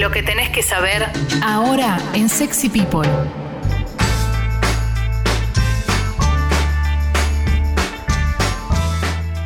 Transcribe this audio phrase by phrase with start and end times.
[0.00, 1.06] Lo que tenés que saber
[1.42, 3.06] ahora en Sexy People.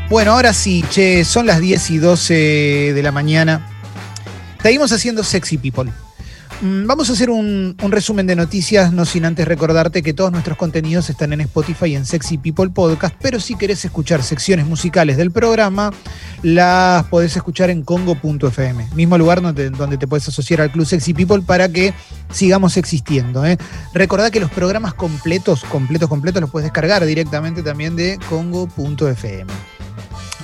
[0.08, 2.34] Bueno, ahora sí, che, son las 10 y 12
[2.94, 3.66] de la mañana.
[4.62, 5.90] Seguimos haciendo Sexy People.
[6.60, 10.56] Mm, Vamos a hacer un, resumen de noticias, no sin antes recordarte que todos nuestros
[10.56, 15.16] contenidos están en Spotify y en Sexy People Podcast, pero si querés escuchar secciones musicales
[15.16, 15.90] del programa,
[16.42, 21.12] las podés escuchar en congo.fm, mismo lugar donde, donde te puedes asociar al Club Sexy
[21.12, 21.92] People para que
[22.32, 23.44] sigamos existiendo.
[23.44, 23.58] ¿eh?
[23.92, 29.52] Recordá que los programas completos, completos, completos, los puedes descargar directamente también de congo.fm.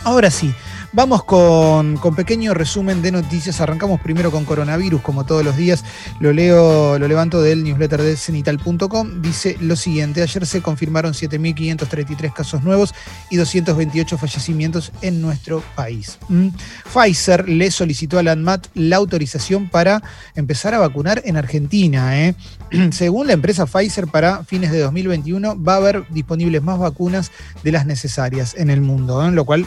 [0.03, 0.53] Ahora sí,
[0.93, 3.61] vamos con, con pequeño resumen de noticias.
[3.61, 5.85] Arrancamos primero con coronavirus, como todos los días.
[6.21, 9.23] Lo leo, lo levanto del newsletter de cenital.com.
[9.23, 12.95] Dice lo siguiente: ayer se confirmaron 7.533 casos nuevos
[13.31, 16.19] y 228 fallecimientos en nuestro país.
[16.29, 16.49] Mm.
[16.93, 20.03] Pfizer le solicitó a la ANMAT la autorización para
[20.35, 22.21] empezar a vacunar en Argentina.
[22.21, 22.35] ¿eh?
[22.93, 27.31] Según la empresa Pfizer, para fines de 2021 va a haber disponibles más vacunas
[27.63, 29.31] de las necesarias en el mundo, ¿eh?
[29.31, 29.67] lo cual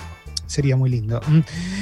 [0.53, 1.19] sería muy lindo.
[1.27, 1.39] Mm.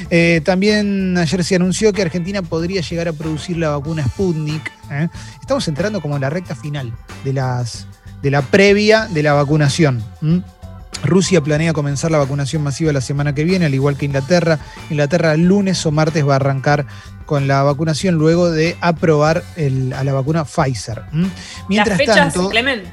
[0.10, 4.72] Eh, también ayer se anunció que Argentina podría llegar a producir la vacuna Sputnik.
[4.90, 5.10] ¿eh?
[5.42, 7.86] Estamos entrando como en la recta final de, las,
[8.22, 10.04] de la previa de la vacunación.
[11.04, 14.60] Rusia planea comenzar la vacunación masiva la semana que viene, al igual que Inglaterra.
[14.90, 16.86] Inglaterra lunes o martes va a arrancar
[17.26, 21.02] con la vacunación luego de aprobar el- a la vacuna Pfizer.
[21.68, 22.84] Mientras las fechas, tanto, Clemen,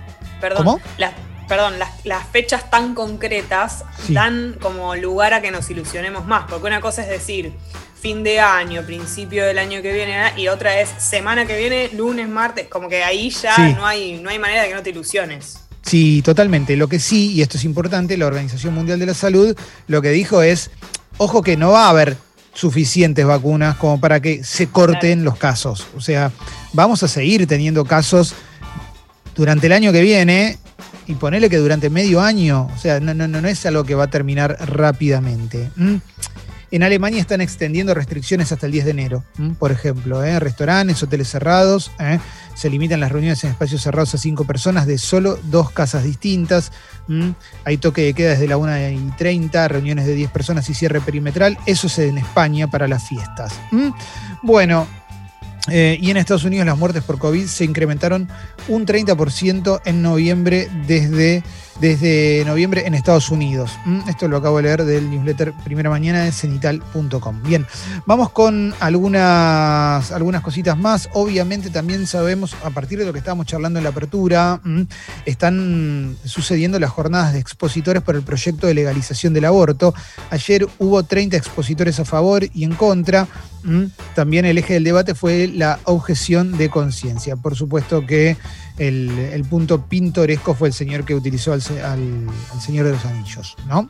[0.41, 0.81] perdón, ¿Cómo?
[0.97, 1.13] Las,
[1.49, 4.15] perdón, las, las fechas tan concretas Sí.
[4.15, 7.53] dan como lugar a que nos ilusionemos más, porque una cosa es decir
[8.01, 12.29] fin de año, principio del año que viene, y otra es semana que viene, lunes,
[12.29, 13.75] martes, como que ahí ya Sí.
[13.77, 15.59] no, hay, no hay manera de que no te ilusiones.
[15.83, 16.77] Sí, totalmente.
[16.77, 19.57] Lo que sí, y esto es importante, la Organización Mundial de la Salud
[19.89, 20.71] lo que dijo es,
[21.17, 22.17] ojo que no va a haber
[22.55, 25.87] suficientes vacunas como para que se corten los casos.
[25.97, 26.31] O sea,
[26.73, 28.35] vamos a seguir teniendo casos
[29.35, 30.59] durante el año que viene
[31.09, 34.05] y ponerle que durante medio año, o sea, no, no, no es algo que va
[34.05, 35.71] a terminar rápidamente.
[36.71, 39.25] En Alemania están extendiendo restricciones hasta el 10 de enero,
[39.59, 40.39] por ejemplo, ¿eh?
[40.39, 42.19] restaurantes, hoteles cerrados, ¿eh?
[42.55, 46.71] se limitan las reuniones en espacios cerrados a cinco personas de solo dos casas distintas,
[47.65, 51.01] hay toque de queda desde la 1 y 30, reuniones de 10 personas y cierre
[51.01, 53.55] perimetral, eso es en España para las fiestas.
[54.43, 54.87] Bueno,
[55.71, 58.29] eh, y en Estados Unidos las muertes por COVID se incrementaron
[58.69, 61.43] un 30% en noviembre desde,
[61.81, 63.71] desde noviembre en Estados Unidos.
[63.85, 67.43] Mm, Esto lo acabo de leer del newsletter Primera Mañana de cenital.com.
[67.43, 67.67] Bien,
[68.07, 71.09] vamos con algunas, algunas cositas más.
[71.13, 74.83] Obviamente también sabemos, a partir de lo que estábamos charlando en la apertura, mm,
[75.27, 79.95] están sucediendo las jornadas de expositores por el proyecto de legalización del aborto.
[80.31, 83.29] Ayer hubo 30 expositores a favor y en contra.
[83.63, 83.85] Mm,
[84.15, 87.37] También el eje del debate fue la objeción de conciencia.
[87.37, 88.37] Por supuesto que
[88.79, 93.89] el, punto pintoresco fue el señor que utilizó al Señor de los Anillos, ¿no?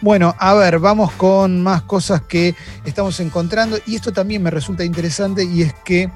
[0.00, 2.54] Bueno, a ver, vamos con más cosas que
[2.84, 3.78] estamos encontrando.
[3.86, 6.10] Y esto también me resulta interesante y es que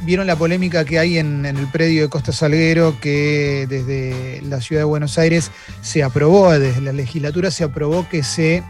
[0.00, 4.60] vieron la polémica que hay en, en el predio de Costa Salguero, que desde la
[4.60, 5.50] ciudad de Buenos Aires
[5.82, 8.62] se aprobó, desde la legislatura se aprobó que se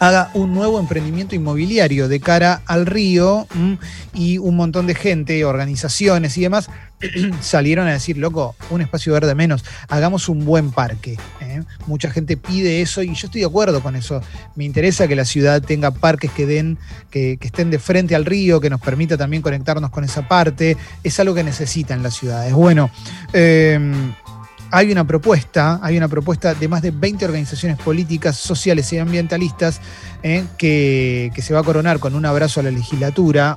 [0.00, 3.74] haga un nuevo emprendimiento inmobiliario de cara al río mm,
[4.14, 6.70] y un montón de gente, organizaciones y demás
[7.40, 11.18] salieron a decir, loco, un espacio verde menos, hagamos un buen parque.
[11.40, 11.62] ¿eh?
[11.86, 14.22] Mucha gente pide eso y yo estoy de acuerdo con eso.
[14.56, 16.78] Me interesa que la ciudad tenga parques que den,
[17.10, 20.78] que, que estén de frente al río, que nos permita también conectarnos con esa parte.
[21.04, 22.54] Es algo que necesitan las ciudades.
[22.54, 22.90] Bueno,
[23.34, 23.78] eh,
[24.70, 29.80] hay una propuesta, hay una propuesta de más de 20 organizaciones políticas, sociales y ambientalistas
[30.22, 33.56] eh, que, se va a coronar con un abrazo a la legislatura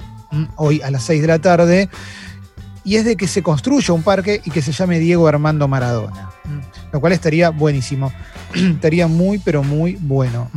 [0.55, 1.89] hoy a las 6 de la tarde.
[2.85, 6.31] Y es de que se construya un parque y que se llame Diego Armando Maradona.
[6.91, 8.11] Lo cual estaría buenísimo.
[8.53, 10.49] estaría muy, pero muy bueno.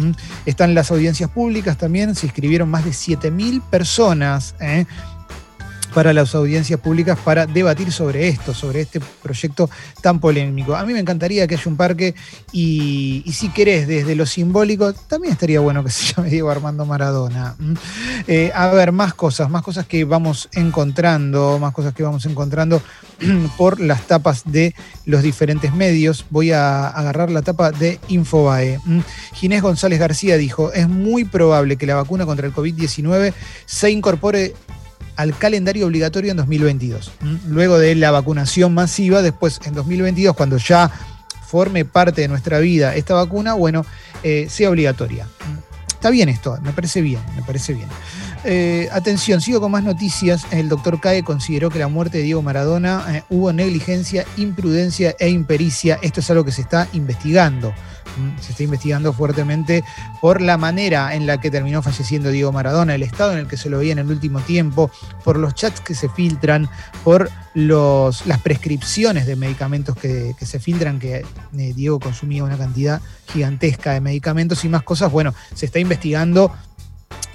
[0.44, 2.16] Están las audiencias públicas también.
[2.16, 4.56] Se inscribieron más de 7.000 personas.
[4.60, 4.86] eh,
[5.96, 9.70] para las audiencias públicas para debatir sobre esto, sobre este proyecto
[10.02, 10.76] tan polémico.
[10.76, 12.14] A mí me encantaría que haya un parque
[12.52, 17.56] y, si querés, desde lo simbólico, también estaría bueno que se llame Diego Armando Maradona.
[17.58, 17.76] ¿m?
[18.26, 22.82] Eh, a ver, más cosas, más cosas que vamos encontrando, más cosas que vamos encontrando
[23.56, 24.74] por las tapas de
[25.06, 26.26] los diferentes medios.
[26.28, 28.80] Voy a agarrar la tapa de Infobae.
[28.86, 29.02] ¿m?
[29.32, 33.32] Ginés González García dijo, es muy probable que la vacuna contra el COVID-19
[33.64, 34.52] se incorpore
[35.16, 37.12] al calendario obligatorio en 2022.
[37.22, 37.38] ¿m?
[37.48, 40.90] Luego de la vacunación masiva, después en 2022, cuando ya
[41.46, 43.84] forme parte de nuestra vida esta vacuna, bueno,
[44.22, 45.26] eh, sea obligatoria.
[45.88, 47.88] Está bien esto, me parece bien, me parece bien.
[48.44, 50.46] Eh, atención, sigo con más noticias.
[50.50, 55.30] El doctor Cae consideró que la muerte de Diego Maradona eh, hubo negligencia, imprudencia e
[55.30, 55.98] impericia.
[56.02, 57.72] Esto es algo que se está investigando.
[58.40, 59.84] Se está investigando fuertemente
[60.20, 63.56] por la manera en la que terminó falleciendo Diego Maradona, el estado en el que
[63.56, 64.90] se lo veía en el último tiempo,
[65.24, 66.68] por los chats que se filtran,
[67.04, 71.24] por los, las prescripciones de medicamentos que, que se filtran, que
[71.56, 73.00] eh, Diego consumía una cantidad
[73.32, 75.10] gigantesca de medicamentos y más cosas.
[75.10, 76.52] Bueno, se está investigando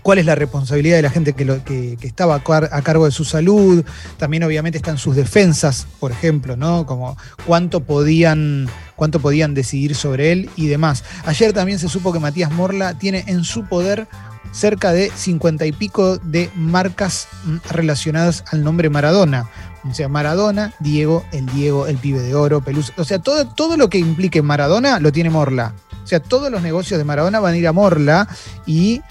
[0.01, 3.11] cuál es la responsabilidad de la gente que, lo, que, estaba a, a cargo de
[3.11, 3.83] su salud.
[4.17, 6.85] También obviamente están sus defensas, por ejemplo, ¿no?
[6.85, 11.03] Como cuánto podían, cuánto podían decidir sobre él y demás.
[11.25, 14.07] Ayer también se supo que Matías Morla tiene en su poder
[14.51, 19.49] cerca de 50 y pico de marcas mm, relacionadas al nombre Maradona.
[19.89, 22.93] O sea, Maradona, Diego, el Diego, el pibe de oro, Pelusa.
[22.97, 25.73] O sea, todo, todo lo que implique Maradona lo tiene Morla.
[26.03, 28.27] O sea, todos los negocios de Maradona van a ir a Morla
[28.65, 29.01] y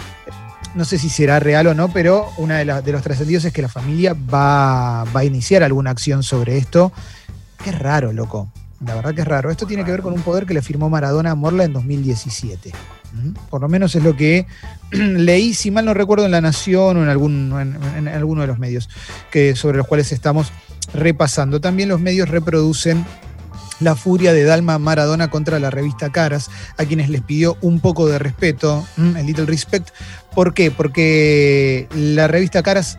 [0.74, 3.68] no sé si será real o no, pero uno de, los trascendidos es que la
[3.68, 6.92] familia va, va a iniciar alguna acción sobre esto.
[7.62, 8.50] Qué raro, loco.
[8.84, 9.50] La verdad que es raro.
[9.50, 12.72] Esto tiene que ver con un poder que le firmó Maradona a Morla en 2017.
[13.12, 13.32] ¿Mm?
[13.50, 14.46] Por lo menos es lo que
[14.90, 17.52] leí, si mal no recuerdo, en La Nación o en, algún,
[17.96, 18.88] en, alguno de los medios
[19.30, 20.52] que, sobre los cuales estamos
[20.94, 21.60] repasando.
[21.60, 23.04] También los medios reproducen
[23.80, 28.06] la furia de Dalma Maradona contra la revista Caras, a quienes les pidió un poco
[28.06, 29.88] de respeto, el little respect.
[30.34, 30.70] ¿Por qué?
[30.70, 32.98] Porque la revista Caras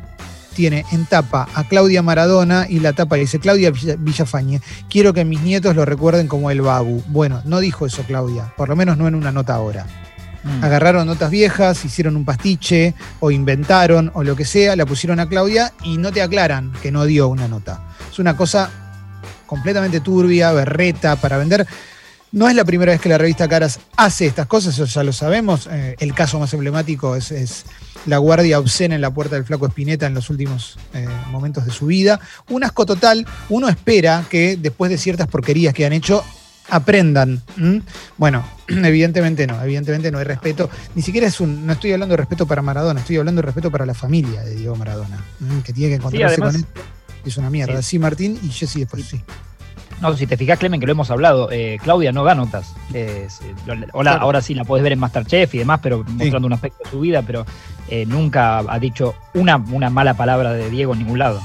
[0.54, 5.24] tiene en tapa a Claudia Maradona y la tapa dice Claudia Villa- Villafañe, quiero que
[5.24, 7.02] mis nietos lo recuerden como el Babu.
[7.08, 9.86] Bueno, no dijo eso Claudia, por lo menos no en una nota ahora.
[10.44, 10.64] Mm.
[10.64, 15.30] Agarraron notas viejas, hicieron un pastiche o inventaron o lo que sea, la pusieron a
[15.30, 17.82] Claudia y no te aclaran que no dio una nota.
[18.12, 18.70] Es una cosa
[19.46, 21.66] completamente turbia, berreta para vender.
[22.32, 25.12] No es la primera vez que la revista Caras hace estas cosas, eso ya lo
[25.12, 25.68] sabemos.
[25.70, 27.66] Eh, el caso más emblemático es, es
[28.06, 31.72] la guardia obscena en la puerta del flaco Espineta en los últimos eh, momentos de
[31.72, 32.20] su vida.
[32.50, 33.26] Un asco total.
[33.50, 36.24] Uno espera que después de ciertas porquerías que han hecho,
[36.70, 37.42] aprendan.
[38.18, 40.70] Bueno, evidentemente no, evidentemente no hay respeto.
[40.96, 43.70] Ni siquiera es un, no estoy hablando de respeto para Maradona, estoy hablando de respeto
[43.70, 45.24] para la familia de Diego Maradona,
[45.64, 46.68] que tiene que encontrarse además- con él.
[47.26, 47.82] Es una mierda.
[47.84, 47.90] Sí.
[47.90, 49.22] Sí, Martín y Jessy después, sí.
[50.02, 52.74] No, si te fijas, Clemen, que lo hemos hablado, eh, Claudia no da notas.
[52.94, 53.28] Eh,
[53.68, 54.22] hola, Claro.
[54.24, 57.00] Ahora sí la podés ver en Masterchef y demás, pero mostrando un aspecto de su
[57.02, 57.46] vida, pero
[57.88, 61.40] eh, nunca ha dicho una, una mala palabra de Diego en ningún lado.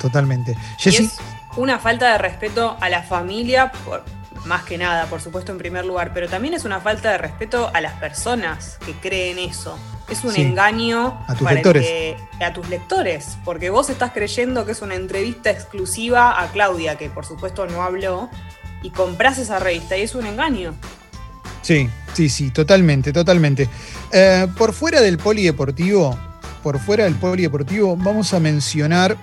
[0.00, 0.56] Totalmente.
[0.78, 1.18] Jessy, es
[1.56, 4.04] una falta de respeto a la familia, por-
[4.44, 7.68] más que nada, por supuesto, en primer lugar, pero también es una falta de respeto
[7.74, 9.76] a las personas que creen eso.
[10.08, 10.42] Es un Sí.
[10.42, 11.84] engaño A tus para el lectores.
[11.86, 16.96] que- a tus lectores, porque vos estás creyendo que es una entrevista exclusiva a Claudia,
[16.96, 18.30] que por supuesto no habló,
[18.82, 20.74] y compras esa revista y es un engaño.
[21.62, 23.68] Sí, sí, sí, totalmente, totalmente.
[24.12, 26.16] Eh, por fuera del polideportivo,
[26.62, 29.16] por fuera del polideportivo, vamos a mencionar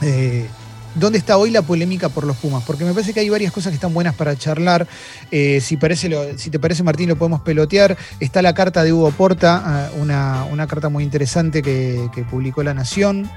[0.00, 0.48] eh,
[0.94, 3.70] dónde está hoy la polémica por los Pumas, porque me parece que hay varias cosas
[3.70, 4.86] que están buenas para charlar.
[5.30, 7.96] Eh, si, parece lo- si te parece, Martín, lo podemos pelotear.
[8.20, 12.62] Está la carta de Hugo Porta, eh, una, una carta muy interesante que, que publicó
[12.62, 13.30] La Nación.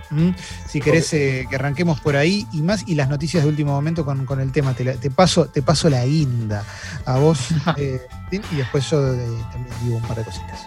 [0.69, 4.06] Si querés eh, que arranquemos por ahí y más, y las noticias de último momento
[4.06, 4.74] con, con el tema.
[4.74, 6.63] Te, la- te paso, te paso la guinda
[7.06, 7.40] a vos,
[7.78, 9.02] eh, Martín, y después yo
[9.52, 10.60] también digo un par de cositas.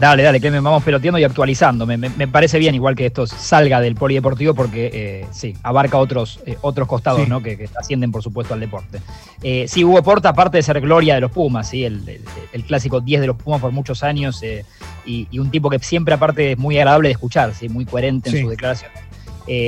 [0.00, 1.84] Dale, dale, Clemen, vamos peloteando y actualizando.
[1.84, 5.98] Me, me- me parece bien igual que esto salga del polideportivo porque eh, sí, abarca
[5.98, 7.28] otros, eh, otros costados Sí.
[7.28, 7.42] ¿no?
[7.42, 8.98] que, que ascienden, por supuesto, al deporte.
[9.42, 11.84] Eh, sí, Hugo Porta, aparte de ser gloria de los Pumas, ¿sí?
[11.84, 14.42] el, el- el clásico 10 de los Pumas por muchos años
[15.04, 17.68] y, y un tipo que siempre, aparte, es muy agradable de escuchar, ¿sí?
[17.68, 18.40] muy coherente en Sí.
[18.42, 18.98] sus declaraciones.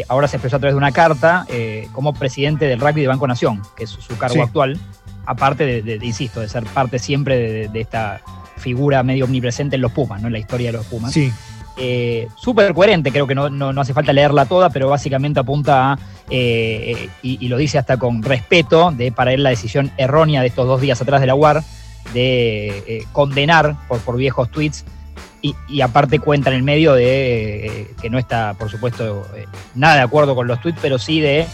[0.09, 1.45] Ahora se expresó a través de una carta
[1.93, 4.79] como presidente del rugby de Banco Nación, que es su, cargo actual,
[5.27, 8.23] aparte de, de- de, insisto, de ser parte siempre de, de esta
[8.63, 10.29] figura medio omnipresente en los Pumas, ¿no?
[10.29, 11.13] en la historia de los Pumas.
[11.13, 11.31] Sí,
[11.79, 15.93] Eh, Súper coherente, creo que no, no- no hace falta leerla toda, pero básicamente apunta
[15.93, 20.43] a, eh, y, y lo dice hasta con respeto, de para él la decisión errónea
[20.43, 21.63] de estos dos días atrás de la UAR,
[22.13, 24.85] de eh, condenar por, por viejos tweets,
[25.41, 29.47] y, y aparte cuenta en el medio de eh, que no está, por supuesto, eh,
[29.75, 31.47] nada de acuerdo con los tweets, pero sí de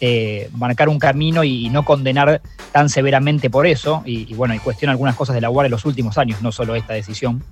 [0.00, 2.40] eh, marcar un camino y, no condenar
[2.72, 5.72] tan severamente por eso, y, y bueno, y cuestiona algunas cosas de la UAR en
[5.72, 7.42] los últimos años, no solo esta decisión.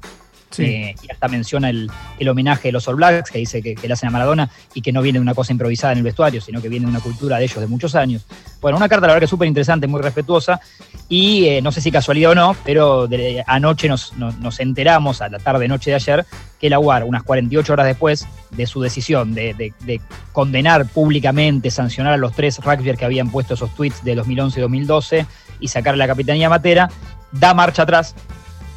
[0.63, 3.87] Eh, y hasta menciona el, el homenaje de los All Blacks, que dice que, que
[3.89, 6.41] le hacen a Maradona y que no viene de una cosa improvisada en el vestuario,
[6.41, 8.25] sino que viene de una cultura de ellos de muchos años.
[8.61, 10.61] Bueno, una carta la verdad que súper interesante, muy respetuosa,
[11.09, 15.29] y eh, no sé si casualidad o no, pero de- anoche nos, nos- enteramos, a
[15.29, 16.27] la tarde-noche de ayer,
[16.61, 20.01] que la UAR, unas 48 horas después de su decisión de, de- de
[20.33, 24.63] condenar públicamente, sancionar a los tres rugbyers que habían puesto esos tweets de 2011 y
[24.63, 25.27] 2012
[25.61, 26.89] y sacar a la capitanía matera,
[27.33, 28.15] da marcha atrás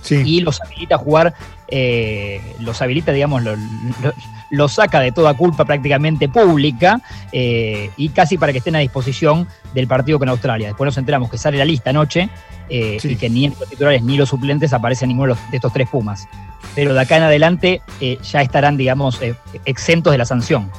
[0.10, 1.34] y los habilita a jugar,
[1.68, 3.44] eh, los habilita, digamos,
[4.50, 9.48] los saca de toda culpa prácticamente pública eh, y casi para que estén a disposición
[9.74, 10.68] del partido con Australia.
[10.68, 12.30] Después nos enteramos que sale la lista anoche
[12.70, 16.28] eh, y que ni los titulares ni los suplentes aparecen ninguno de estos tres Pumas.
[16.76, 17.82] Pero de acá en adelante
[18.22, 19.20] ya estarán, digamos,
[19.66, 20.70] exentos de la sanción.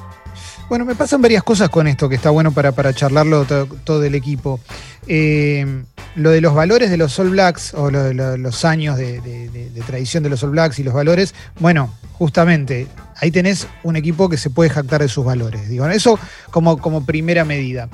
[0.68, 3.47] Bueno, me pasan varias cosas con esto que está bueno para, para charlarlo
[3.85, 4.61] todo, el equipo.
[5.06, 9.82] Eh, lo de los valores de los All Blacks, o lo de los años de,
[9.86, 14.36] tradición de los All Blacks y los valores, bueno, justamente, ahí tenés un equipo que
[14.36, 15.68] se puede jactar de sus valores.
[15.68, 16.18] Digo, eso
[16.50, 17.88] como, como primera medida.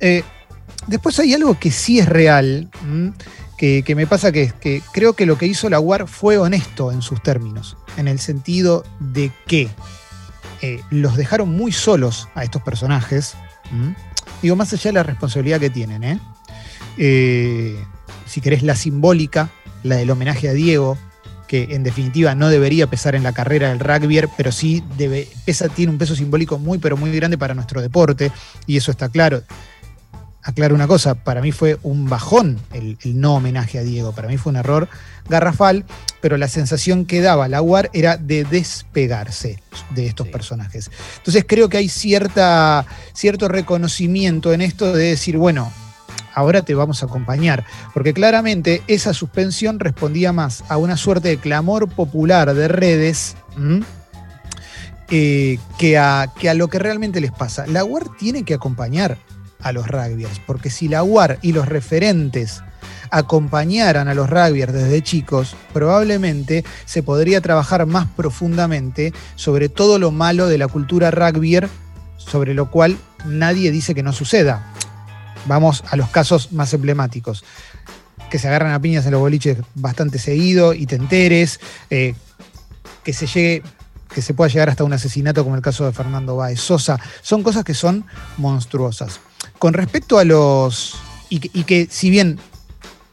[0.00, 0.22] Eh,
[0.86, 2.70] después hay algo que sí es real,
[3.58, 6.92] que, que, me pasa que, que creo que lo que hizo la UAR fue honesto
[6.92, 9.68] en sus términos, en el sentido de que
[10.62, 13.34] eh, los dejaron muy solos a estos personajes.
[14.42, 16.20] Digo, más allá de la responsabilidad que tienen, ¿eh?
[16.98, 17.76] ¿Eh?
[18.26, 19.50] si querés, la simbólica,
[19.82, 20.98] la del homenaje a Diego,
[21.48, 25.68] que en definitiva no debería pesar en la carrera del rugby, pero sí debe, pesa,
[25.68, 28.32] tiene un peso simbólico muy, pero muy grande para nuestro deporte,
[28.66, 29.42] y eso está claro
[30.46, 34.36] aclaro una cosa, para mí fue un bajón el, no homenaje a Diego, para mí
[34.36, 34.88] fue un error
[35.28, 35.84] garrafal,
[36.20, 39.60] pero la sensación que daba la UAR era de despegarse
[39.90, 40.88] de estos personajes.
[41.16, 45.72] Entonces creo que hay cierta, cierto reconocimiento en esto de decir, bueno,
[46.36, 51.38] ahora te vamos a acompañar, porque claramente esa suspensión respondía más a una suerte de
[51.38, 53.36] clamor popular de redes.
[55.08, 57.64] Eh, que, a, que a lo que realmente les pasa.
[57.68, 59.18] La UAR tiene que acompañar
[59.60, 62.62] a los rugbyers, porque si la UAR y los referentes
[63.10, 70.10] acompañaran a los rugbyers desde chicos, probablemente se podría trabajar más profundamente sobre todo lo
[70.10, 71.68] malo de la cultura rugbyer,
[72.16, 74.72] sobre lo cual nadie dice que no suceda.
[75.46, 77.44] Vamos a los casos más emblemáticos.
[78.30, 81.60] Que se agarran a piñas en los boliches bastante seguido y te enteres,
[81.90, 82.14] eh,
[83.04, 83.62] que se llegue
[84.16, 87.42] que se pueda llegar hasta un asesinato como el caso de Fernando Báez Sosa, son
[87.42, 88.06] cosas que son
[88.38, 89.20] monstruosas.
[89.58, 90.94] Con respecto a los.
[91.28, 92.38] Y que, si bien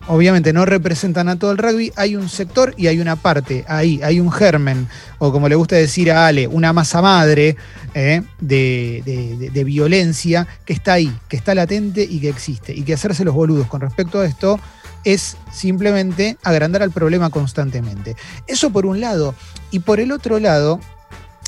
[0.07, 4.01] obviamente no representan a todo el rugby, hay un sector y hay una parte ahí,
[4.03, 4.87] hay un germen,
[5.19, 7.55] o como le gusta decir a Ale, una masa madre
[7.93, 12.73] eh, de, violencia que está ahí, que está latente y que existe.
[12.73, 14.59] Y que hacerse los boludos con respecto a esto
[15.03, 18.15] es simplemente agrandar al problema constantemente.
[18.47, 19.35] Eso por un lado.
[19.71, 20.79] Y por el otro lado,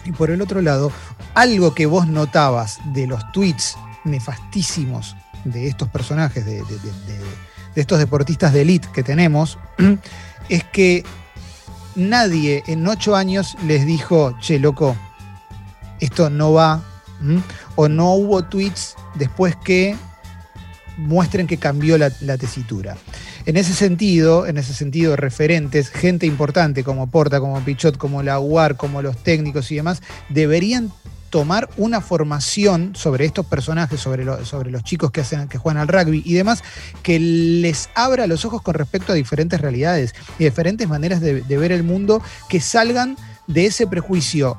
[0.06, 0.92] y por el otro lado,
[1.34, 6.64] algo que vos notabas de los tweets nefastísimos de estos personajes, de,
[7.76, 9.58] estos deportistas de élite que tenemos,
[10.50, 11.04] es que
[11.96, 14.96] nadie en ocho años les dijo, che, loco,
[16.00, 16.84] esto no va,
[17.76, 19.96] o no hubo tweets después que
[20.98, 22.98] muestren que cambió la, la, tesitura.
[23.46, 28.40] En ese sentido, en ese sentido, referentes, gente importante como Porta, como Pichot, como la
[28.40, 30.92] UAR, como los técnicos y demás, deberían
[31.30, 36.22] tomar una formación sobre estos personajes, sobre, los chicos que, hacen, que juegan al rugby
[36.26, 36.64] y demás,
[37.04, 41.72] que les abra los ojos con respecto a diferentes realidades y diferentes maneras de, ver
[41.72, 43.18] el mundo que salgan
[43.48, 44.58] de ese prejuicio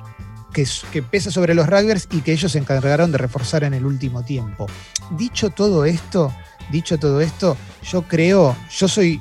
[0.52, 3.84] que, que, pesa sobre los rugbyers y que ellos se encargaron de reforzar en el
[3.84, 4.66] último tiempo.
[5.10, 6.32] Dicho todo esto,
[6.70, 9.20] dicho todo esto, yo creo, yo soy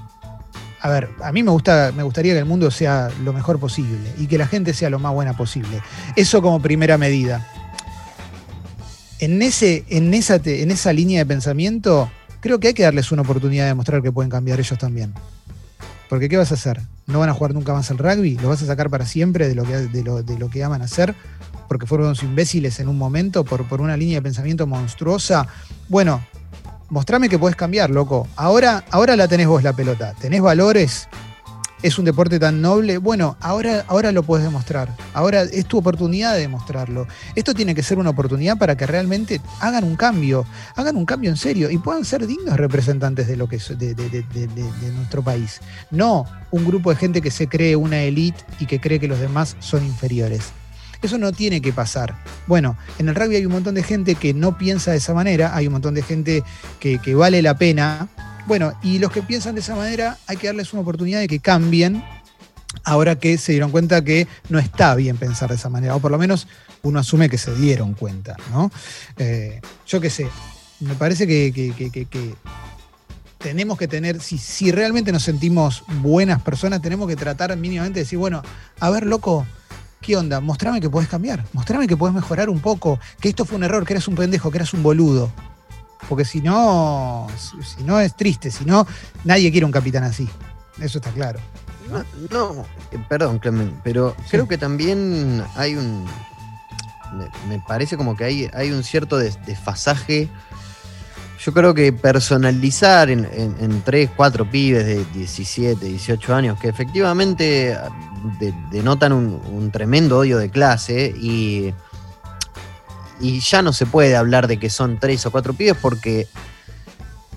[0.85, 4.13] a ver, a mí me, gusta, me gustaría que el mundo sea lo mejor posible
[4.19, 5.81] y que la gente sea lo más buena posible.
[6.15, 7.49] Eso como primera medida.
[9.17, 13.23] En, ese, en, esa, en esa línea de pensamiento, creo que hay que darles una
[13.23, 15.11] oportunidad de demostrar que pueden cambiar ellos también.
[16.07, 16.79] Porque ¿qué vas a hacer?
[17.07, 18.37] ¿No van a jugar nunca más al rugby?
[18.37, 20.83] ¿Lo vas a sacar para siempre de lo que, de lo, de lo que aman
[20.83, 21.15] hacer?
[21.67, 25.47] Porque fueron unos imbéciles en un momento por, por una línea de pensamiento monstruosa.
[25.89, 26.21] Bueno,
[26.89, 28.27] mostrame que puedes cambiar, loco.
[28.35, 30.13] Ahora, ahora la tenés vos la pelota.
[30.19, 31.07] ¿Tenés valores?
[31.83, 32.97] ¿Es un deporte tan noble?
[32.97, 34.89] Bueno, ahora, ahora lo puedes demostrar.
[35.13, 37.05] Ahora es tu oportunidad de demostrarlo.
[37.35, 41.29] Esto tiene que ser una oportunidad para que realmente hagan un cambio, hagan un cambio
[41.29, 45.61] en serio y puedan ser dignos representantes de lo que es de nuestro país.
[45.91, 49.19] No un grupo de gente que se cree una élite y que cree que los
[49.19, 50.53] demás son inferiores.
[51.05, 52.15] Eso no tiene que pasar.
[52.47, 55.55] Bueno, en el rugby hay un montón de gente que no piensa de esa manera,
[55.55, 56.43] hay un montón de gente
[56.79, 58.07] que, vale la pena.
[58.47, 61.39] Bueno, y los que piensan de esa manera hay que darles una oportunidad de que
[61.39, 62.03] cambien
[62.83, 66.09] ahora que se dieron cuenta que no está bien pensar de esa manera, o por
[66.09, 66.47] lo menos
[66.81, 68.71] uno asume que se dieron cuenta, ¿no?
[69.17, 70.27] Eh, yo qué sé,
[70.79, 72.35] me parece que,
[73.37, 78.05] tenemos que tener, si, si realmente nos sentimos buenas personas, tenemos que tratar mínimamente de
[78.05, 78.41] decir, bueno,
[78.79, 79.45] a ver, loco,
[80.05, 80.39] ¿qué onda?
[80.39, 83.85] Mostrame que puedes cambiar, mostrame que puedes mejorar un poco, que esto fue un error,
[83.85, 85.31] que eres un pendejo, que eres un boludo.
[86.07, 88.85] Porque si no, si no es triste, si no,
[89.23, 90.29] nadie quiere un capitán así.
[90.79, 91.39] Eso está claro.
[92.29, 96.05] No, eh, perdón, Clemen, pero creo que también hay un.
[97.47, 100.29] Me, parece como que hay, hay un cierto desfasaje.
[101.45, 107.77] Yo creo que personalizar en, en, 3, 4 pibes de 17, 18 años que efectivamente
[108.71, 111.71] denotan un, tremendo odio de clase y,
[113.21, 116.27] y ya no se puede hablar de que son 3 o 4 pibes porque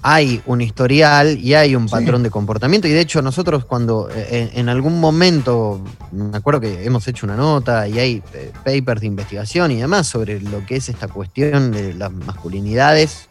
[0.00, 2.88] hay un historial y hay un patrón de comportamiento.
[2.88, 7.36] Y de hecho, nosotros cuando eh, en, algún momento, me acuerdo que hemos hecho una
[7.36, 11.72] nota y hay eh, papers de investigación y demás sobre lo que es esta cuestión
[11.72, 13.28] de las masculinidades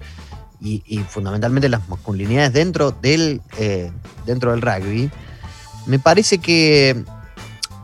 [0.59, 3.91] y, fundamentalmente las masculinidades dentro del, eh,
[4.25, 5.11] dentro del rugby.
[5.85, 7.03] Me parece que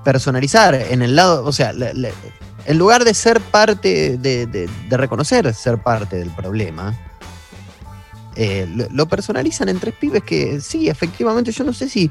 [0.03, 6.18] personalizar en el lado, o sea, en lugar de ser parte, de reconocer ser parte
[6.18, 6.98] del problema,
[8.36, 12.10] eh, lo, personalizan en tres pibes que sí, efectivamente, yo no sé si.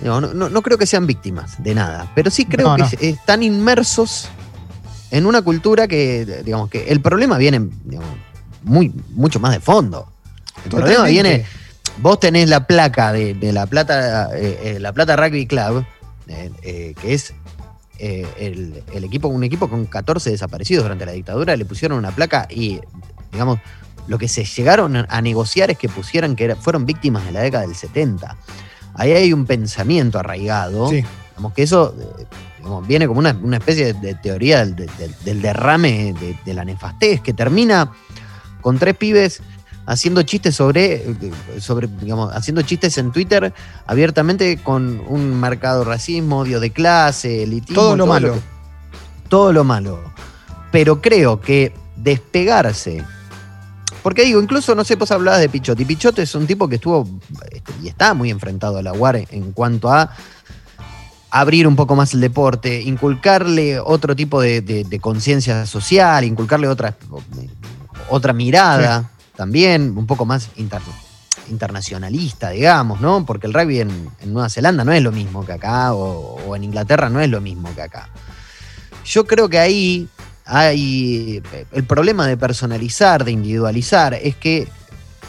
[0.00, 4.28] No, creo que sean víctimas de nada, pero sí creo que están inmersos
[5.10, 7.68] en una cultura que, digamos, que el problema viene
[8.62, 10.08] muy, mucho más de fondo.
[10.64, 11.46] El problema viene.
[12.00, 15.84] Vos tenés la placa de, la Plata, eh, eh, la Plata Rugby Club,
[16.26, 17.34] que es
[17.98, 22.46] el, el, equipo, un equipo con 14 desaparecidos durante la dictadura, le pusieron una placa
[22.48, 22.78] y,
[23.32, 23.58] digamos,
[24.08, 27.66] lo que se llegaron a negociar es que pusieran que fueron víctimas de la década
[27.66, 28.36] del 70.
[28.94, 31.04] Ahí hay un pensamiento arraigado, sí.
[31.54, 32.26] que eso eh,
[32.86, 37.92] viene como una, especie de, teoría del, derrame de, la nefastez, que termina
[38.68, 39.40] con tres pibes
[39.86, 41.02] haciendo chistes sobre,
[41.58, 43.54] sobre, digamos, haciendo chistes en Twitter
[43.86, 47.74] abiertamente con un marcado racismo, odio de clase, elitismo.
[47.74, 48.34] Todo lo malo.
[49.30, 50.12] todo lo malo.
[50.70, 53.02] Pero creo que despegarse
[54.02, 55.86] porque digo, incluso, no sé, vos hablabas de Pichotti.
[55.86, 57.08] Pichotti es un tipo que estuvo
[57.50, 60.10] este, y está muy enfrentado a la UAR en cuanto a
[61.30, 66.98] abrir un poco más el deporte, inculcarle otro tipo de, conciencia social, inculcarle otra,
[68.10, 70.50] otra mirada también, un poco más
[71.48, 73.24] internacionalista, digamos, ¿no?
[73.24, 77.08] Porque el rugby en, Nueva Zelanda no es lo mismo que acá, o en Inglaterra
[77.08, 78.08] no es lo mismo que acá.
[79.04, 80.08] Yo creo que ahí
[80.44, 84.66] hay el problema de personalizar, de individualizar, es que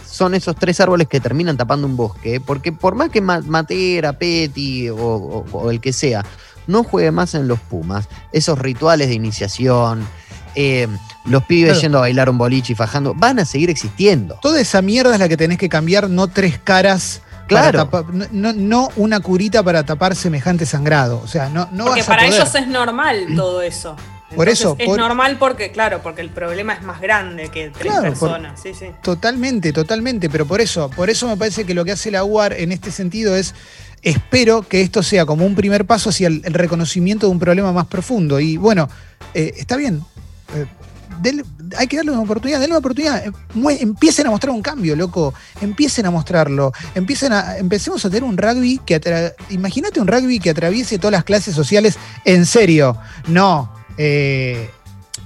[0.09, 4.89] son esos tres árboles que terminan tapando un bosque, porque por más que Matera, Petty
[4.89, 6.25] o, el que sea,
[6.67, 10.07] no juegue más en los Pumas, esos rituales de iniciación,
[10.55, 10.87] eh,
[11.25, 14.35] los pibes yendo a bailar un boliche y fajando, van a seguir existiendo.
[14.41, 17.21] Toda esa mierda es la que tenés que cambiar, no tres caras.
[17.47, 17.89] Claro.
[18.31, 21.19] no, no, una curita para tapar semejante sangrado.
[21.23, 23.95] O sea, no, no Porque para ellos es normal todo eso
[24.35, 24.75] por eso.
[24.77, 28.59] Es normal porque, claro, porque el problema es más grande que tres personas.
[28.61, 28.87] sí, sí.
[29.01, 30.29] Totalmente, totalmente.
[30.29, 32.91] Pero por eso, por eso me parece que lo que hace la UAR en este
[32.91, 33.53] sentido es.
[34.01, 37.85] Espero que esto sea como un primer paso hacia el, reconocimiento de un problema más
[37.87, 38.39] profundo.
[38.39, 38.87] Y bueno,
[39.33, 40.05] eh, está bien.
[40.55, 40.65] Eh,
[41.77, 43.25] hay que darle una oportunidad, denle una oportunidad.
[43.25, 43.31] Eh,
[43.79, 45.33] empiecen a mostrar un cambio, loco.
[45.61, 46.71] Empiecen a mostrarlo.
[46.95, 49.33] Empiecen a, empecemos a tener un rugby que.
[49.49, 52.97] Imagínate un rugby que atraviese todas las clases sociales en serio.
[53.27, 54.69] No, eh,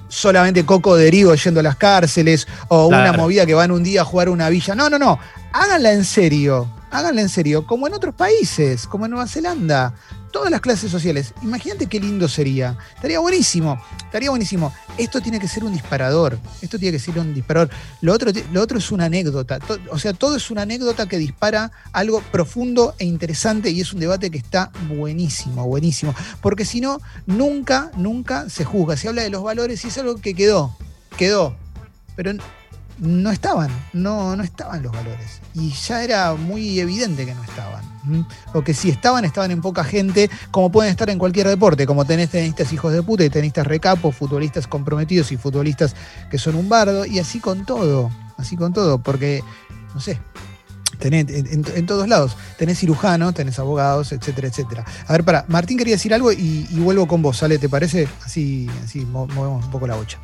[0.07, 4.05] solamente Coco Derivo yendo a las cárceles o una movida que van un día a
[4.05, 4.75] jugar una villa.
[4.75, 5.19] No, no, no.
[5.51, 6.67] Háganla en serio.
[6.93, 9.95] Háganla en serio, como en otros países, como en Nueva Zelanda
[10.31, 11.33] todas las clases sociales.
[11.41, 12.77] Imagínate qué lindo sería.
[12.95, 14.71] Estaría buenísimo, estaría buenísimo.
[14.95, 16.37] Esto tiene que ser un disparador.
[16.61, 17.71] Esto tiene que ser un disparador.
[18.01, 19.57] Lo otro, lo otro es una anécdota.
[19.89, 23.99] O sea, todo es una anécdota que dispara algo profundo e interesante y es un
[23.99, 26.13] debate que está buenísimo, buenísimo.
[26.41, 28.97] Porque si no, nunca, nunca se juzga.
[28.97, 30.77] Se habla de los valores y es algo que quedó,
[31.17, 31.55] quedó.
[32.15, 32.33] Pero
[32.99, 35.41] no estaban, no, no estaban los valores.
[35.53, 37.83] Y ya era muy evidente que no estaban.
[38.53, 42.05] O que si estaban, estaban en poca gente, como pueden estar en cualquier deporte, como
[42.05, 45.95] tenés tenistas hijos de puta y tenistas recapos, futbolistas comprometidos y futbolistas
[46.29, 49.43] que son un bardo, y así con todo, así con todo, porque,
[49.93, 50.19] no sé,
[50.99, 52.37] Tenés, en, todos lados.
[52.57, 54.85] Tenés cirujanos, tenés abogados, etcétera, etcétera.
[55.07, 57.57] A ver, para, Martín quería decir algo y, vuelvo con vos, ¿sale?
[57.57, 58.07] ¿Te parece?
[58.23, 60.19] Así, así movemos un poco la bocha.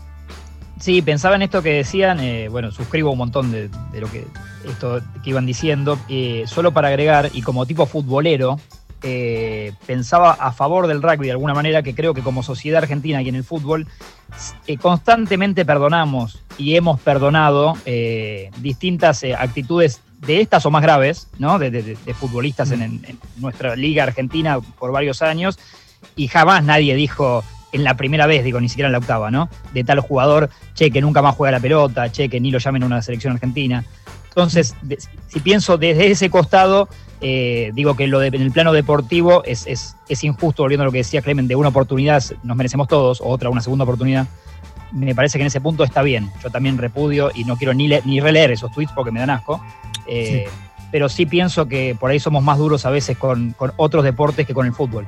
[0.80, 4.26] Sí, pensaba en esto que decían, eh, bueno, suscribo un montón de, lo que
[4.64, 6.00] esto que iban diciendo.
[6.08, 8.58] Eh, solo para agregar, y como tipo futbolero,
[9.04, 13.22] eh, pensaba a favor del rugby de alguna manera, que creo que como sociedad argentina
[13.22, 13.88] y en el fútbol,
[14.82, 17.74] constantemente perdonamos y hemos perdonado
[18.58, 21.60] distintas actitudes de estas o más graves, ¿no?
[21.60, 25.60] De, futbolistas en, en nuestra liga argentina por varios años,
[26.16, 29.50] y jamás nadie dijo en la primera vez, digo, ni siquiera en la octava, ¿no?
[29.74, 32.84] De tal jugador, che, que nunca más juega la pelota, che, que ni lo llamen
[32.84, 33.84] a una selección argentina.
[34.30, 34.76] Entonces,
[35.28, 36.88] si pienso desde ese costado,
[37.22, 40.86] eh, digo que lo de- en el plano deportivo es, es- es injusto, volviendo a
[40.86, 44.28] lo que decía Clemen, de una oportunidad nos merecemos todos, o otra, una segunda oportunidad.
[44.92, 46.32] Me parece que en ese punto está bien.
[46.44, 49.30] Yo también repudio y no quiero ni, le- ni releer esos tweets porque me dan
[49.32, 49.62] asco.
[50.08, 50.46] Eh,
[50.92, 54.48] Pero sí pienso que por ahí somos más duros a veces con, con otros deportes
[54.48, 55.06] que con el fútbol.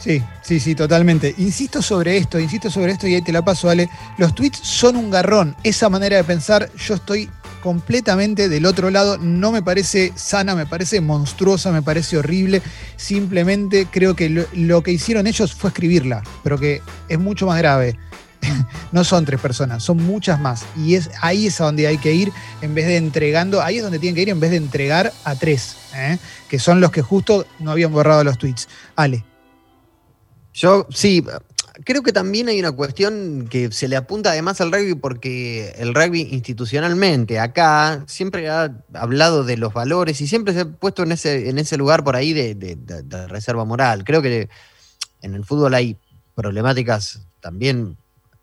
[0.00, 1.34] Sí, sí, sí, totalmente.
[1.36, 3.88] Insisto sobre esto, insisto sobre esto y ahí te la paso, Ale.
[4.16, 5.54] Los tweets son un garrón.
[5.62, 7.28] Esa manera de pensar, yo estoy
[7.62, 9.18] completamente del otro lado.
[9.18, 12.62] No me parece sana, me parece monstruosa, me parece horrible.
[12.96, 17.96] Simplemente creo que lo, que hicieron ellos fue escribirla, pero que es mucho más grave.
[18.92, 20.64] No son tres personas, son muchas más.
[20.76, 23.84] Y es ahí es a donde hay que ir en vez de entregando, ahí es
[23.84, 26.18] donde tienen que ir en vez de entregar a tres, ¿eh?
[26.48, 28.66] que son los que justo no habían borrado los tweets.
[28.96, 29.29] Ale.
[30.52, 31.24] Yo sí,
[31.84, 35.94] creo que también hay una cuestión que se le apunta además al rugby porque el
[35.94, 41.12] rugby institucionalmente acá siempre ha hablado de los valores y siempre se ha puesto en
[41.12, 44.04] ese, en ese lugar por ahí de, reserva moral.
[44.04, 44.48] Creo que
[45.22, 45.96] en el fútbol hay
[46.34, 47.96] problemáticas también,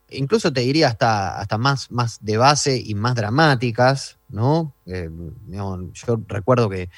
[0.10, 4.74] incluso te diría hasta, hasta más, más de base y más dramáticas, ¿no?
[4.86, 5.10] Eh,
[5.94, 6.90] yo recuerdo que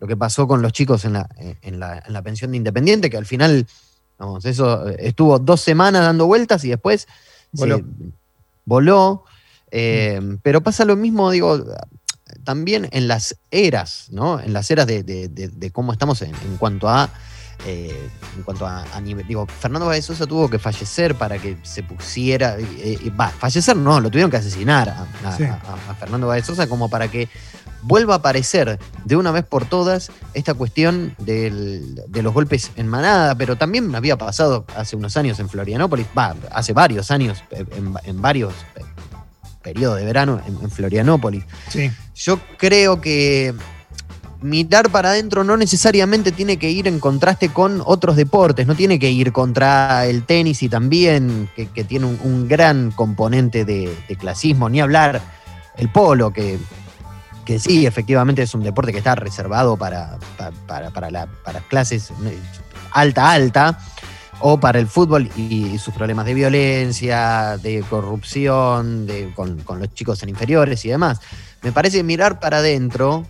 [0.00, 1.28] lo que pasó con los chicos en la,
[1.62, 3.66] en la, en la pensión de Independiente, que al final
[4.18, 7.06] Vamos, eso eh, estuvo dos semanas dando vueltas y después
[7.52, 7.78] Voló.
[7.78, 7.84] se-
[8.64, 9.24] voló.
[9.70, 11.64] eh, Pero pasa lo mismo, digo,
[12.44, 14.40] también en las eras, ¿no?
[14.40, 17.10] En las eras de, de- de- de cómo estamos en, en cuanto a.
[17.66, 19.26] eh, en cuanto a, a nivel.
[19.26, 22.58] Digo, Fernando Báez Sosa tuvo que fallecer para que se pusiera.
[22.58, 25.44] eh, eh, Va, fallecer no, lo tuvieron que asesinar a, a- Sí.
[25.44, 25.54] a-
[25.90, 27.28] a Fernando Báez Sosa como para que
[27.84, 32.88] vuelva a aparecer de una vez por todas esta cuestión del- de los golpes en
[32.88, 36.06] manada, pero también había pasado hace unos años en Florianópolis,
[36.50, 38.82] hace varios años, eh, en, en varios eh,
[39.62, 41.44] periodos de verano en, en Florianópolis.
[41.68, 41.90] Sí.
[42.14, 43.54] Yo creo que
[44.40, 48.98] mirar para adentro no necesariamente tiene que ir en contraste con otros deportes, no tiene
[48.98, 53.94] que ir contra el tenis y también que, que tiene un, un gran componente de,
[54.06, 55.22] de clasismo, ni hablar
[55.78, 56.58] el polo, que,
[57.44, 61.60] que sí, efectivamente es un deporte que está reservado para, pa- para, para, la- para
[61.60, 62.10] clases
[62.92, 63.78] alta, alta,
[64.40, 69.78] o para el fútbol y, y sus problemas de violencia, de corrupción, de, con, con
[69.78, 71.20] los chicos en inferiores y demás.
[71.62, 73.24] Me parece mirar para adentro,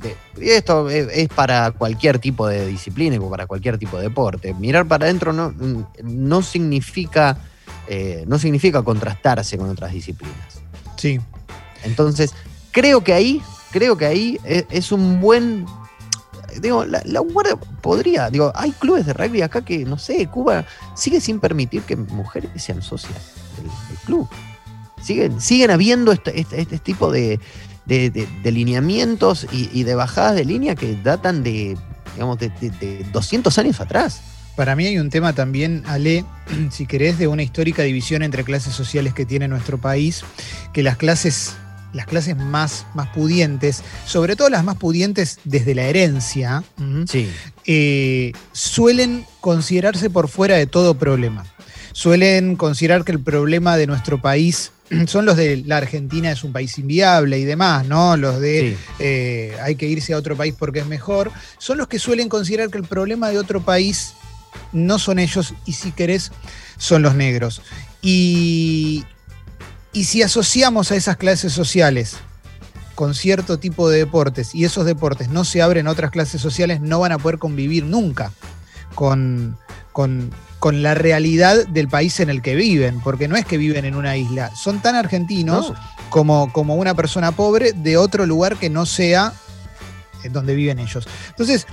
[0.00, 4.04] de- y esto es, es para cualquier tipo de disciplina o para cualquier tipo de
[4.04, 4.54] deporte.
[4.54, 5.52] Mirar para adentro no,
[6.02, 7.38] no significa
[7.88, 10.60] eh, no significa contrastarse con otras disciplinas.
[10.96, 11.20] Sí.
[11.84, 12.34] Entonces,
[12.76, 13.40] creo que ahí,
[13.72, 15.64] creo que ahí es, es un buen.
[16.60, 18.28] Digo, la, guardia podría.
[18.28, 22.50] Digo, hay clubes de rugby acá que, no sé, Cuba sigue sin permitir que mujeres
[22.62, 23.70] sean socias del,
[24.04, 24.28] club.
[25.02, 27.40] Siguen, siguen habiendo este, este- este tipo de,
[27.86, 31.76] de- de- lineamientos y, y de bajadas de línea que datan de,
[32.14, 34.20] digamos, de- de 200 años atrás.
[34.54, 36.24] Para mí hay un tema también, Ale,
[36.70, 40.24] si querés, de una histórica división entre clases sociales que tiene nuestro país,
[40.72, 41.54] que las clases,
[41.92, 46.62] las clases más, más pudientes, sobre todo las más pudientes desde la herencia.
[47.08, 47.28] Sí.
[47.64, 51.44] eh, suelen considerarse por fuera de todo problema.
[51.92, 54.72] Suelen considerar que el problema de nuestro país
[55.06, 58.16] son los de la Argentina es un país inviable y demás, ¿no?
[58.16, 58.84] Los de sí.
[58.98, 62.70] eh, hay que irse a otro país porque es mejor, son los que suelen considerar
[62.70, 64.14] que el problema de otro país
[64.72, 66.32] no son ellos y si querés
[66.76, 67.62] son los negros.
[68.02, 69.04] Y,
[69.96, 72.18] y si asociamos a esas clases sociales
[72.94, 76.80] con cierto tipo de deportes y esos deportes no se abren a otras clases sociales,
[76.80, 78.30] no van a poder convivir nunca
[78.94, 79.56] con,
[79.92, 83.84] con, con la realidad del país en el que viven, porque no es que viven
[83.86, 85.76] en una isla, son tan argentinos No.
[86.10, 89.32] como, como una persona pobre de otro lugar que no sea
[90.30, 91.06] donde viven ellos.
[91.30, 91.66] Entonces,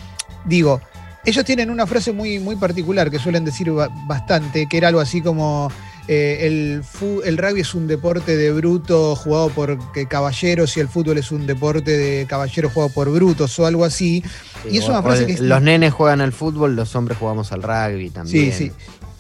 [0.46, 0.82] digo,
[1.26, 5.00] ellos tienen una frase muy, muy particular que suelen decir ba- bastante, que era algo
[5.00, 5.72] así como
[6.08, 6.84] eh, el,
[7.24, 11.48] el rugby es un deporte de bruto jugado por caballeros y el fútbol es un
[11.48, 14.24] deporte de caballeros jugado por brutos o algo así.
[14.72, 17.64] Y es una frase el- que Los nenes juegan al fútbol, los hombres jugamos al
[17.64, 18.52] rugby también.
[18.54, 18.72] Sí, sí.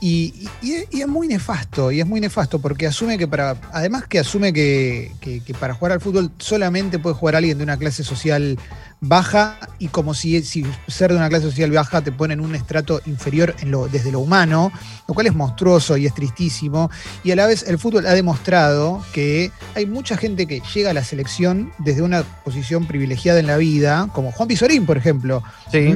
[0.01, 3.55] Y, y- es- y es muy nefasto, y es muy nefasto porque asume que para,
[3.71, 7.63] además que asume que, que- que para jugar al fútbol solamente puede jugar alguien de
[7.63, 8.57] una clase social
[9.05, 12.53] baja y como si, si ser de una clase social baja te pone en un
[12.55, 14.71] estrato inferior en lo, desde lo humano,
[15.07, 16.89] lo cual es monstruoso y es tristísimo.
[17.23, 20.93] Y a la vez el fútbol ha demostrado que hay mucha gente que llega a
[20.93, 25.32] la selección desde una posición privilegiada en la vida, como Juan Pizorín, por ejemplo,
[25.71, 25.95] Sí.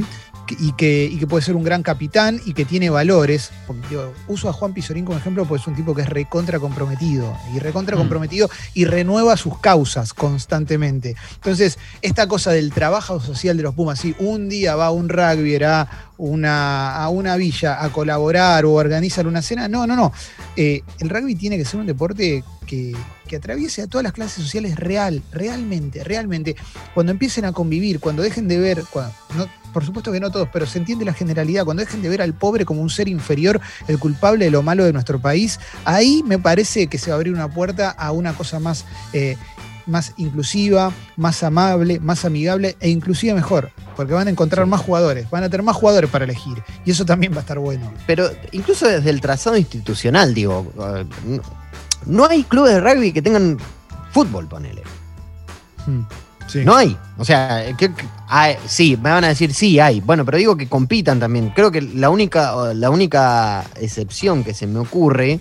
[0.59, 3.51] y que, y que puede ser un gran capitán y que tiene valores.
[3.67, 6.57] Porque, digo, uso a Juan Pizorín como ejemplo porque es un tipo que es recontra
[6.57, 7.99] comprometido y recontra Mm.
[7.99, 11.17] comprometido y renueva sus causas constantemente.
[11.35, 15.61] Entonces, esta cosa del trabajo social de los Pumas, si un día va un rugby
[15.65, 20.11] a una, a una villa a colaborar o organizar una cena, no, no, no.
[20.55, 22.95] Eh, el rugby tiene que ser un deporte que,
[23.27, 26.55] que atraviese a todas las clases sociales real, realmente, realmente.
[26.93, 30.49] Cuando empiecen a convivir, cuando dejen de ver, cuando- no- por supuesto que no todos,
[30.51, 33.61] pero se entiende la generalidad, cuando dejen de ver al pobre como un ser inferior,
[33.87, 37.17] el culpable de lo malo de nuestro país, ahí me parece que se va a
[37.17, 39.37] abrir una puerta a una cosa más, eh,
[39.87, 45.29] más inclusiva, más amable, más amigable e inclusive mejor, porque van a encontrar más jugadores,
[45.29, 47.91] van a tener más jugadores para elegir, y eso también va a estar bueno.
[48.05, 51.05] Pero incluso desde el trazado institucional, digo, eh,
[52.05, 53.57] no, hay clubes de rugby que tengan
[54.11, 54.83] fútbol, ponele.
[55.85, 56.01] Mm,
[56.47, 56.63] sí.
[56.65, 56.97] No hay.
[57.17, 60.01] O sea, que- que- hay- sí, me van a decir sí hay.
[60.01, 61.49] Bueno, pero digo que compitan también.
[61.55, 65.39] Creo que la única, la única excepción que se me ocurre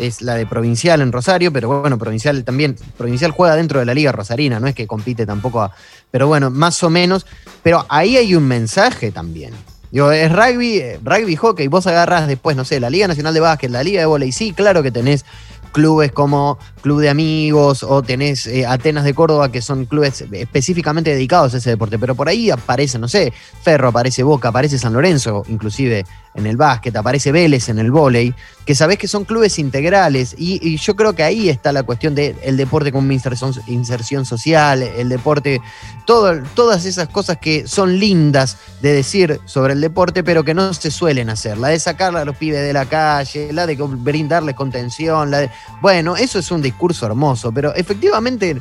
[0.00, 2.76] es la de Provincial en Rosario, pero bueno, Provincial también.
[2.96, 5.72] Provincial juega dentro de la Liga Rosarina, no es que compite tampoco a.
[6.10, 7.26] Pero bueno, más o menos.
[7.62, 9.52] Pero ahí hay un mensaje también.
[9.90, 13.40] Digo, es rugby, eh, rugby hockey, vos agarras después, no sé, la Liga Nacional de
[13.40, 15.24] Básquet, la Liga de Volei, sí, claro que tenés
[15.72, 21.10] clubes como Club de Amigos o tenés eh, Atenas de Córdoba, que son clubes específicamente
[21.10, 24.92] dedicados a ese deporte, pero por ahí aparece, no sé, Ferro, aparece Boca, aparece San
[24.92, 29.58] Lorenzo, inclusive en el básquet, aparece Vélez en el vóley, que sabés que son clubes
[29.58, 30.34] integrales.
[30.38, 35.08] Y, yo creo que ahí está la cuestión del deporte como inserción, inserción social, el
[35.08, 35.60] deporte,
[36.06, 40.72] todo, todas esas cosas que son lindas de decir sobre el deporte, pero que no
[40.72, 44.54] se suelen hacer, la de sacarla a los pibes de la calle, la de brindarles
[44.54, 48.60] contención, la de bueno, eso es un discurso hermoso, pero efectivamente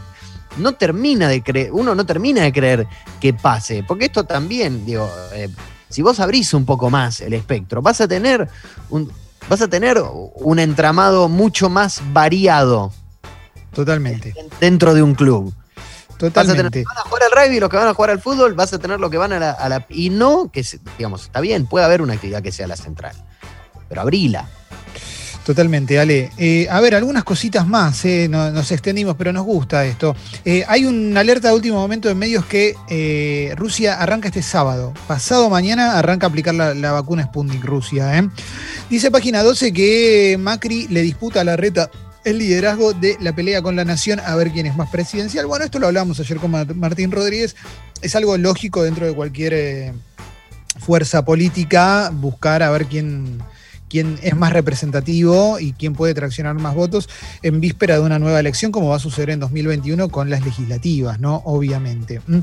[0.58, 2.88] no termina de creer, uno no termina de creer
[3.20, 5.50] que pase, porque esto también, digo, eh,
[5.90, 8.48] si vos abrís un poco más el espectro, vas a tener
[8.90, 9.12] un,
[9.48, 10.02] vas a tener
[10.36, 12.92] un entramado mucho más variado
[13.74, 15.54] Totalmente, dentro de un club.
[15.54, 16.80] Vas a tener los totalmente.
[16.80, 18.80] que van a jugar al rugby, los que van a jugar al fútbol, vas a
[18.80, 20.66] tener los que van a la, a la- y no que
[20.98, 23.16] digamos, está bien, puede haber una actividad que sea la central,
[23.88, 24.50] pero abrila.
[25.46, 26.30] Totalmente, Ale.
[26.38, 30.16] Eh, a ver, algunas cositas más, eh, no- nos extendimos, pero nos gusta esto.
[30.46, 34.94] Eh, hay una alerta de último momento en medios que eh, Rusia arranca este sábado.
[35.08, 38.20] Pasado mañana arranca a aplicar la, vacuna Sputnik Rusia.
[38.20, 38.30] eh.
[38.92, 41.90] Dice página 12 que Macri le disputa a la reta
[42.26, 45.48] el liderazgo de la pelea con la nación a ver quién es más presidencial.
[45.48, 47.56] Bueno, esto lo hablamos ayer con Mar- Martín Rodríguez.
[48.04, 49.94] Es algo lógico dentro de cualquier
[50.80, 53.40] fuerza política buscar a ver quién,
[53.90, 57.10] quién es más representativo y quién puede traccionar más votos
[57.42, 61.20] en víspera de una nueva elección, como va a suceder en 2021 con las legislativas,
[61.20, 61.42] ¿no?
[61.46, 62.22] Obviamente.
[62.28, 62.40] Mm.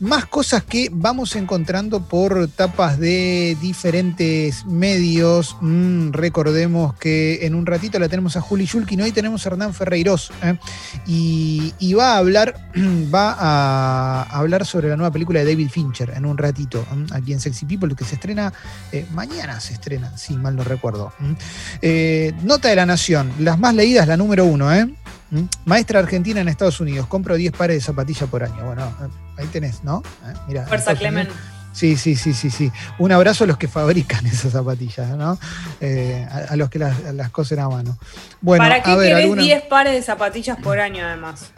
[0.00, 5.56] Más cosas que vamos encontrando por tapas de diferentes medios.
[5.60, 9.74] Mm, recordemos que en un ratito la tenemos a Juli Shulkin, hoy tenemos a Hernán
[9.74, 10.58] Ferreiros, ¿eh?
[11.06, 12.54] y, va a hablar,
[13.14, 17.06] va a hablar sobre la nueva película de David Fincher en un ratito, ¿m?
[17.12, 18.52] aquí en Sexy People, que se estrena,
[18.92, 20.87] eh, mañana se estrena, si mal no recuerdo.
[21.20, 21.36] ¿M?
[21.82, 24.88] Eh, nota de la Nación, las más leídas, la número uno, ¿eh?
[25.32, 25.48] ¿m?
[25.64, 28.64] Maestra argentina en Estados Unidos, compro 10 pares de zapatillas por año.
[28.64, 30.02] Bueno, eh, ahí tenés, ¿no?
[30.26, 31.28] Eh, mirá, Fuerza, Clemen.
[31.72, 32.72] Sí, sí, sí, sí, sí.
[32.98, 35.38] Un abrazo a los que fabrican esas zapatillas, ¿no?
[35.80, 37.98] Eh, a, a los que las, las cosen a mano.
[38.40, 41.50] Bueno, ¿Para qué a ver, querés alguna- 10 pares de zapatillas por año además?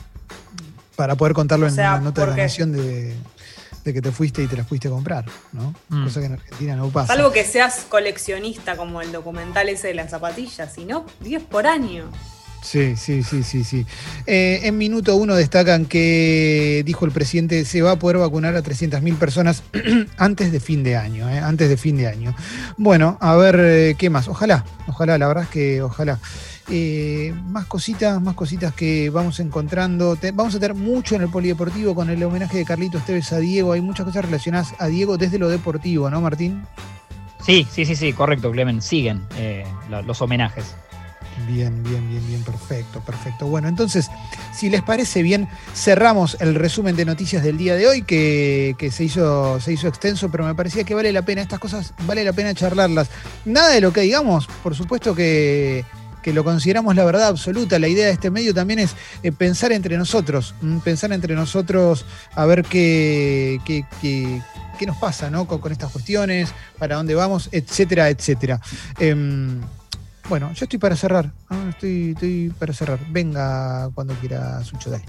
[0.97, 3.17] para poder contarlo O en la nota de ¿por la nación de,
[3.85, 5.75] de que te fuiste y te las fuiste a comprar, ¿no?
[5.89, 6.05] Mm.
[6.05, 7.15] Cosa que en Argentina no pasa.
[7.15, 11.67] Salvo que seas coleccionista como el documental ese de las zapatillas, si no, 10 por
[11.67, 12.11] año.
[12.63, 13.87] Sí, sí, sí, sí, sí.
[14.27, 18.63] Eh, en minuto uno destacan que, dijo el presidente, se va a poder vacunar a
[18.63, 19.63] 300.000 personas
[20.19, 21.39] antes de fin de año, ¿eh?
[21.39, 22.35] antes de fin de año.
[22.77, 24.29] Bueno, a ver eh, qué más.
[24.29, 26.19] Ojalá, ojalá, la verdad es que ojalá.
[26.73, 30.15] Eh, más cositas, más cositas que vamos encontrando.
[30.17, 33.39] Te- vamos a tener mucho en el polideportivo con el homenaje de Carlito Esteves a
[33.39, 33.73] Diego.
[33.73, 36.63] Hay muchas cosas relacionadas a Diego desde lo deportivo, ¿no, Martín?
[37.45, 38.81] Sí, sí, sí, sí, correcto, Clemen.
[38.83, 39.65] Siguen eh,
[40.07, 40.65] los homenajes.
[41.49, 43.47] Bien, bien, bien, bien, perfecto, perfecto.
[43.47, 44.09] Bueno, entonces,
[44.55, 48.91] si les parece bien, cerramos el resumen de noticias del día de hoy, que, que
[48.93, 52.23] se, hizo, se hizo extenso, pero me parecía que vale la pena, estas cosas vale
[52.25, 53.09] la pena charlarlas.
[53.47, 55.85] Nada de lo que digamos, por supuesto que,
[56.23, 57.79] que lo consideramos la verdad absoluta.
[57.79, 62.05] La idea de este medio también es eh, pensar entre nosotros, mm, pensar entre nosotros
[62.35, 64.43] a ver qué, qué, qué-
[64.79, 65.47] qué nos pasa ¿no?
[65.47, 68.61] con, estas cuestiones, para dónde vamos, etcétera, etcétera.
[68.99, 69.61] Em,
[70.29, 71.31] bueno, yo estoy para cerrar.
[71.69, 72.99] Estoy, estoy para cerrar.
[73.11, 75.05] Venga cuando quiera, Sucho, dale.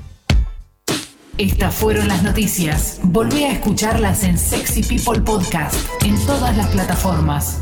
[1.38, 3.00] Estas fueron las noticias.
[3.04, 7.62] Volví a escucharlas en Sexy People Podcast, en todas las plataformas.